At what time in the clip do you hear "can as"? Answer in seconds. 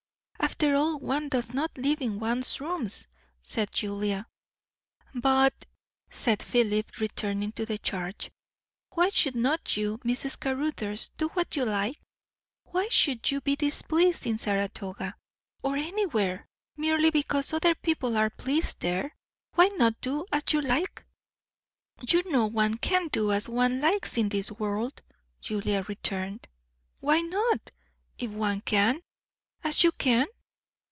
28.61-29.83